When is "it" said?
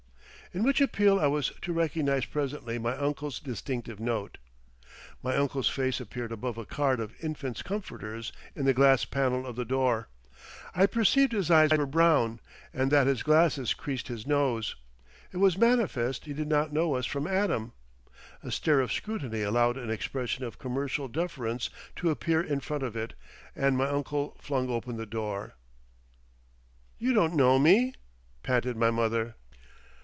15.31-15.37, 22.97-23.13